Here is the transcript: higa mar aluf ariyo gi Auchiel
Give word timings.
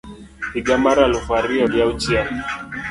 higa 0.53 0.75
mar 0.83 0.97
aluf 1.05 1.27
ariyo 1.37 1.65
gi 1.73 1.79
Auchiel 1.85 2.27